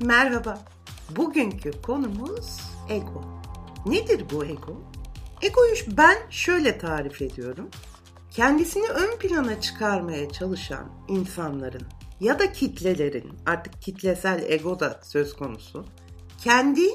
[0.00, 0.58] Merhaba.
[1.16, 3.42] Bugünkü konumuz ego.
[3.86, 4.82] Nedir bu ego?
[5.42, 7.68] Egoyu ben şöyle tarif ediyorum.
[8.30, 11.82] Kendisini ön plana çıkarmaya çalışan insanların
[12.20, 15.84] ya da kitlelerin artık kitlesel ego da söz konusu.
[16.44, 16.88] Kendi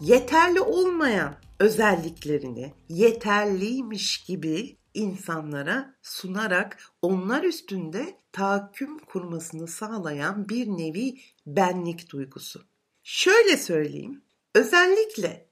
[0.00, 12.10] yeterli olmayan özelliklerini yeterliymiş gibi insanlara sunarak onlar üstünde tahakküm kurmasını sağlayan bir nevi benlik
[12.10, 12.64] duygusu.
[13.02, 14.22] Şöyle söyleyeyim,
[14.54, 15.48] özellikle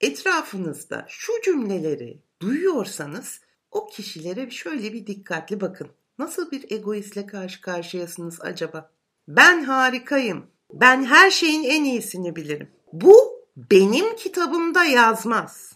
[0.00, 5.88] etrafınızda şu cümleleri duyuyorsanız o kişilere şöyle bir dikkatli bakın.
[6.18, 8.90] Nasıl bir egoistle karşı karşıyasınız acaba?
[9.28, 10.46] Ben harikayım.
[10.72, 12.70] Ben her şeyin en iyisini bilirim.
[12.92, 15.72] Bu benim kitabımda yazmaz.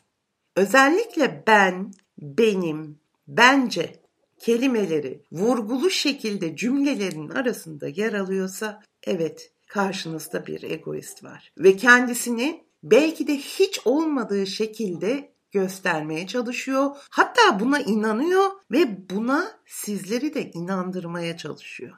[0.57, 4.03] Özellikle ben, benim, bence
[4.39, 13.27] kelimeleri vurgulu şekilde cümlelerin arasında yer alıyorsa evet karşınızda bir egoist var ve kendisini belki
[13.27, 16.97] de hiç olmadığı şekilde göstermeye çalışıyor.
[17.11, 21.97] Hatta buna inanıyor ve buna sizleri de inandırmaya çalışıyor.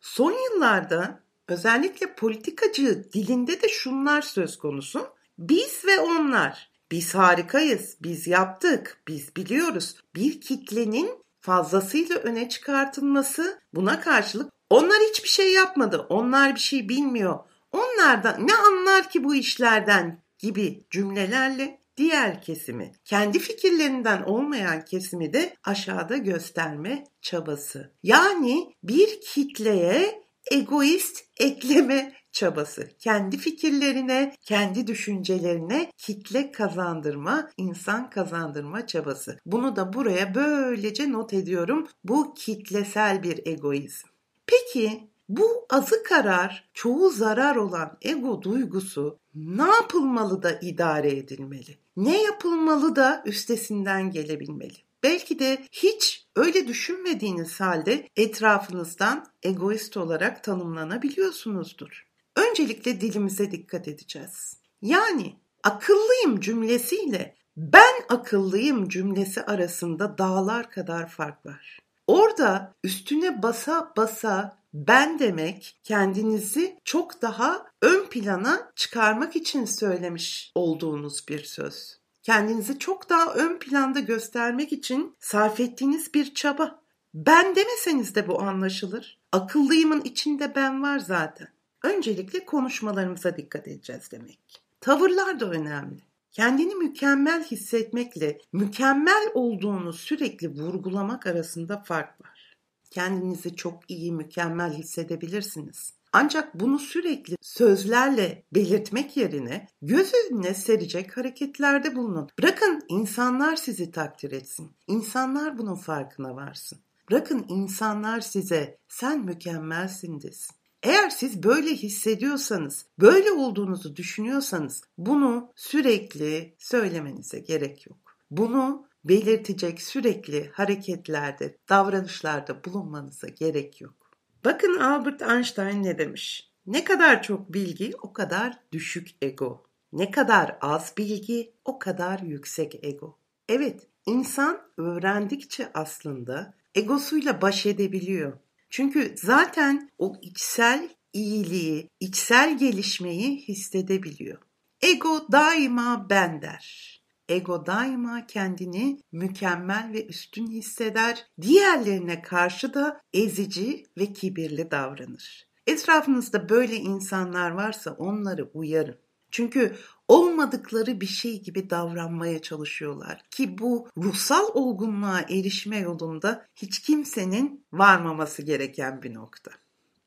[0.00, 5.08] Son yıllarda özellikle politikacı dilinde de şunlar söz konusu.
[5.38, 6.70] Biz ve onlar.
[6.90, 9.96] Biz harikayız, biz yaptık, biz biliyoruz.
[10.14, 17.38] Bir kitlenin fazlasıyla öne çıkartılması buna karşılık onlar hiçbir şey yapmadı, onlar bir şey bilmiyor.
[17.72, 25.56] Onlardan ne anlar ki bu işlerden gibi cümlelerle diğer kesimi, kendi fikirlerinden olmayan kesimi de
[25.64, 27.92] aşağıda gösterme çabası.
[28.02, 32.88] Yani bir kitleye egoist ekleme çabası.
[32.98, 39.38] Kendi fikirlerine, kendi düşüncelerine kitle kazandırma, insan kazandırma çabası.
[39.46, 41.88] Bunu da buraya böylece not ediyorum.
[42.04, 44.08] Bu kitlesel bir egoizm.
[44.46, 51.78] Peki bu azı karar, çoğu zarar olan ego duygusu ne yapılmalı da idare edilmeli?
[51.96, 54.87] Ne yapılmalı da üstesinden gelebilmeli?
[55.02, 62.06] Belki de hiç öyle düşünmediğiniz halde etrafınızdan egoist olarak tanımlanabiliyorsunuzdur.
[62.36, 64.60] Öncelikle dilimize dikkat edeceğiz.
[64.82, 71.78] Yani akıllıyım cümlesiyle ben akıllıyım cümlesi arasında dağlar kadar fark var.
[72.06, 81.28] Orada üstüne basa basa ben demek kendinizi çok daha ön plana çıkarmak için söylemiş olduğunuz
[81.28, 81.98] bir söz.
[82.28, 86.82] Kendinizi çok daha ön planda göstermek için sarf ettiğiniz bir çaba.
[87.14, 89.20] Ben demeseniz de bu anlaşılır.
[89.32, 91.48] Akıllıyımın içinde ben var zaten.
[91.82, 94.62] Öncelikle konuşmalarımıza dikkat edeceğiz demek.
[94.80, 96.00] Tavırlar da önemli.
[96.32, 102.56] Kendini mükemmel hissetmekle mükemmel olduğunu sürekli vurgulamak arasında fark var.
[102.90, 105.97] Kendinizi çok iyi, mükemmel hissedebilirsiniz.
[106.12, 112.28] Ancak bunu sürekli sözlerle belirtmek yerine göz önüne serecek hareketlerde bulunun.
[112.38, 114.70] Bırakın insanlar sizi takdir etsin.
[114.86, 116.78] İnsanlar bunun farkına varsın.
[117.10, 120.56] Bırakın insanlar size sen mükemmelsin desin.
[120.82, 127.98] Eğer siz böyle hissediyorsanız, böyle olduğunuzu düşünüyorsanız bunu sürekli söylemenize gerek yok.
[128.30, 134.07] Bunu belirtecek sürekli hareketlerde, davranışlarda bulunmanıza gerek yok.
[134.44, 136.50] Bakın Albert Einstein ne demiş?
[136.66, 139.66] Ne kadar çok bilgi o kadar düşük ego.
[139.92, 143.18] Ne kadar az bilgi o kadar yüksek ego.
[143.48, 148.38] Evet, insan öğrendikçe aslında egosuyla baş edebiliyor.
[148.70, 154.38] Çünkü zaten o içsel iyiliği, içsel gelişmeyi hissedebiliyor.
[154.82, 156.97] Ego daima ben der.
[157.28, 161.26] Ego daima kendini mükemmel ve üstün hisseder.
[161.40, 165.48] Diğerlerine karşı da ezici ve kibirli davranır.
[165.66, 168.98] Etrafınızda böyle insanlar varsa onları uyarın.
[169.30, 169.76] Çünkü
[170.08, 178.42] olmadıkları bir şey gibi davranmaya çalışıyorlar ki bu ruhsal olgunluğa erişme yolunda hiç kimsenin varmaması
[178.42, 179.50] gereken bir nokta.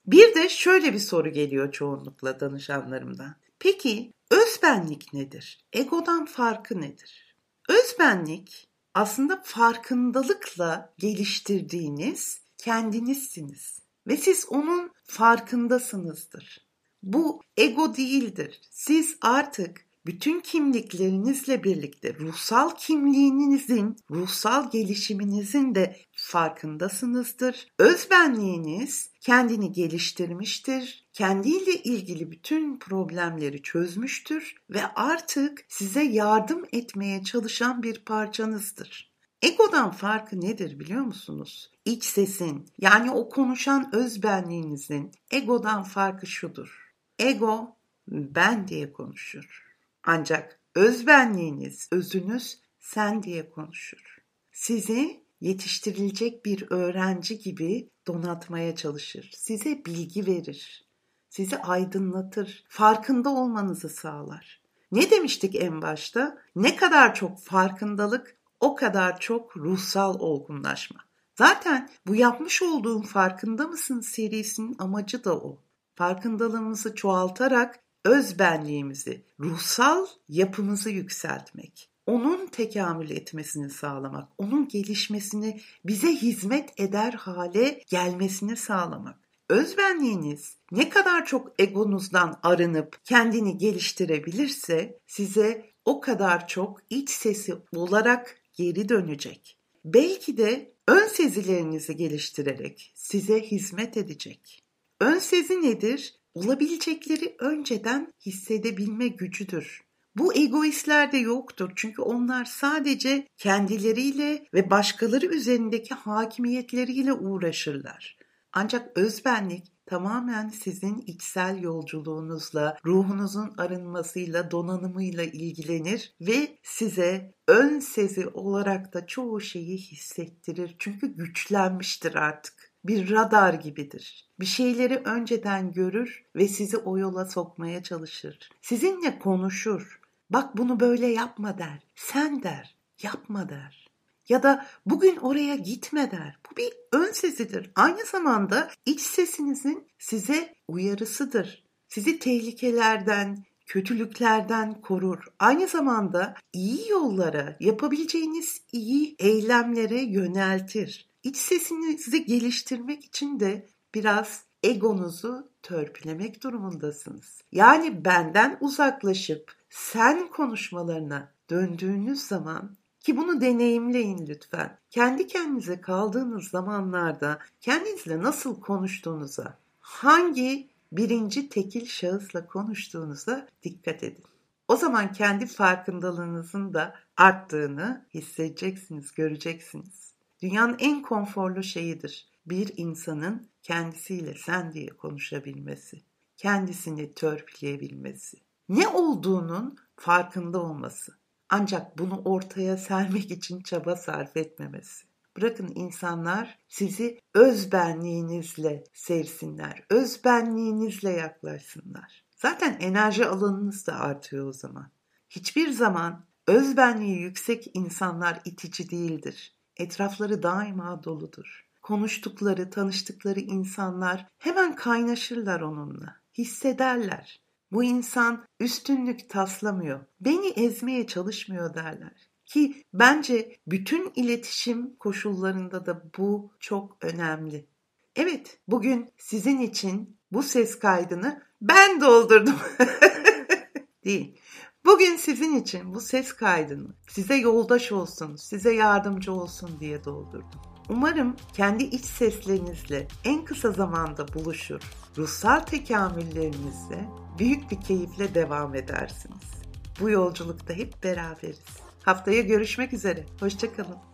[0.05, 3.35] Bir de şöyle bir soru geliyor çoğunlukla danışanlarımdan.
[3.63, 5.65] Peki özbenlik nedir?
[5.73, 7.35] Egodan farkı nedir?
[7.69, 16.67] Özbenlik aslında farkındalıkla geliştirdiğiniz kendinizsiniz ve siz onun farkındasınızdır.
[17.03, 18.61] Bu ego değildir.
[18.71, 27.67] Siz artık bütün kimliklerinizle birlikte ruhsal kimliğinizin, ruhsal gelişiminizin de farkındasınızdır.
[27.79, 31.07] Özbenliğiniz kendini geliştirmiştir.
[31.13, 39.11] Kendiyle ilgili bütün problemleri çözmüştür ve artık size yardım etmeye çalışan bir parçanızdır.
[39.41, 41.71] Egodan farkı nedir biliyor musunuz?
[41.85, 46.93] İç sesin yani o konuşan özbenliğinizin egodan farkı şudur.
[47.19, 47.77] Ego
[48.07, 49.63] ben diye konuşur.
[50.03, 54.17] Ancak özbenliğiniz, özünüz sen diye konuşur.
[54.51, 59.31] Sizi yetiştirilecek bir öğrenci gibi donatmaya çalışır.
[59.35, 60.85] Size bilgi verir.
[61.29, 62.63] Sizi aydınlatır.
[62.69, 64.61] Farkında olmanızı sağlar.
[64.91, 66.37] Ne demiştik en başta?
[66.55, 70.99] Ne kadar çok farkındalık, o kadar çok ruhsal olgunlaşma.
[71.37, 75.59] Zaten bu yapmış olduğum farkında mısın serisinin amacı da o.
[75.95, 81.90] Farkındalığımızı çoğaltarak özbenliğimizi, ruhsal yapımızı yükseltmek.
[82.11, 89.19] Onun tekamül etmesini sağlamak, onun gelişmesini, bize hizmet eder hale gelmesini sağlamak.
[89.49, 98.37] Özbenliğiniz ne kadar çok egonuzdan arınıp kendini geliştirebilirse size o kadar çok iç sesi olarak
[98.53, 99.57] geri dönecek.
[99.85, 104.63] Belki de ön sezilerinizi geliştirerek size hizmet edecek.
[104.99, 106.15] Ön sezi nedir?
[106.33, 109.90] Olabilecekleri önceden hissedebilme gücüdür.
[110.15, 118.17] Bu egoistlerde yoktur çünkü onlar sadece kendileriyle ve başkaları üzerindeki hakimiyetleriyle uğraşırlar.
[118.53, 128.93] Ancak özbenlik tamamen sizin içsel yolculuğunuzla, ruhunuzun arınmasıyla, donanımıyla ilgilenir ve size ön sezi olarak
[128.93, 130.75] da çoğu şeyi hissettirir.
[130.79, 132.71] Çünkü güçlenmiştir artık.
[132.83, 134.29] Bir radar gibidir.
[134.39, 138.49] Bir şeyleri önceden görür ve sizi o yola sokmaya çalışır.
[138.61, 140.00] Sizinle konuşur.
[140.33, 141.83] Bak bunu böyle yapma der.
[141.95, 142.75] Sen der.
[143.03, 143.91] Yapma der
[144.31, 146.39] ya da bugün oraya gitme der.
[146.51, 147.71] Bu bir ön sesidir.
[147.75, 151.63] Aynı zamanda iç sesinizin size uyarısıdır.
[151.87, 155.23] Sizi tehlikelerden, kötülüklerden korur.
[155.39, 161.09] Aynı zamanda iyi yollara, yapabileceğiniz iyi eylemlere yöneltir.
[161.23, 167.41] İç sesinizi geliştirmek için de biraz egonuzu törpülemek durumundasınız.
[167.51, 174.77] Yani benden uzaklaşıp sen konuşmalarına döndüğünüz zaman ki bunu deneyimleyin lütfen.
[174.89, 184.23] Kendi kendinize kaldığınız zamanlarda kendinizle nasıl konuştuğunuza, hangi birinci tekil şahısla konuştuğunuza dikkat edin.
[184.67, 190.13] O zaman kendi farkındalığınızın da arttığını hissedeceksiniz, göreceksiniz.
[190.41, 192.27] Dünyanın en konforlu şeyidir.
[192.45, 196.01] Bir insanın kendisiyle sen diye konuşabilmesi,
[196.37, 198.37] kendisini törpüleyebilmesi,
[198.71, 201.11] ne olduğunun farkında olması.
[201.49, 205.05] Ancak bunu ortaya sermek için çaba sarf etmemesi.
[205.37, 212.25] Bırakın insanlar sizi özbenliğinizle sevsinler, özbenliğinizle yaklaşsınlar.
[212.35, 214.91] Zaten enerji alanınız da artıyor o zaman.
[215.29, 219.55] Hiçbir zaman özbenliği yüksek insanlar itici değildir.
[219.77, 221.67] Etrafları daima doludur.
[221.81, 227.41] Konuştukları, tanıştıkları insanlar hemen kaynaşırlar onunla, hissederler.
[227.71, 232.31] Bu insan üstünlük taslamıyor, beni ezmeye çalışmıyor derler.
[232.45, 237.67] Ki bence bütün iletişim koşullarında da bu çok önemli.
[238.15, 242.55] Evet, bugün sizin için bu ses kaydını ben doldurdum.
[244.05, 244.37] Değil.
[244.85, 250.61] Bugün sizin için bu ses kaydını size yoldaş olsun, size yardımcı olsun diye doldurdum.
[250.89, 254.81] Umarım kendi iç seslerinizle en kısa zamanda buluşur,
[255.17, 257.09] ruhsal tekamüllerinizle
[257.41, 259.51] büyük bir keyifle devam edersiniz.
[259.99, 261.59] Bu yolculukta hep beraberiz.
[262.03, 263.25] Haftaya görüşmek üzere.
[263.39, 264.10] Hoşçakalın.